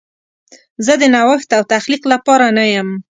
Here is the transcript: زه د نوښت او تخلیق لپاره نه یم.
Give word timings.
زه 0.85 0.93
د 1.01 1.03
نوښت 1.15 1.49
او 1.57 1.63
تخلیق 1.73 2.03
لپاره 2.13 2.45
نه 2.57 2.65
یم. 2.73 2.89